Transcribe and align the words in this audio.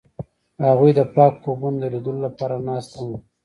هغوی 0.67 0.91
د 0.95 1.01
پاک 1.15 1.33
خوبونو 1.43 1.77
د 1.81 1.85
لیدلو 1.93 2.19
لپاره 2.27 2.55
ناست 2.67 2.91
هم 2.97 3.07
وو. 3.11 3.17